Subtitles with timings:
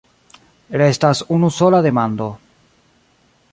[0.81, 2.27] Restas unusola demando.